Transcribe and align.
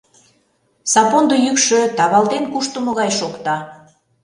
Сапондо 0.91 1.35
йӱкшӧ 1.45 1.79
тавалтен 1.97 2.43
куштымо 2.53 2.91
гай 2.99 3.11
шокта. 3.19 3.57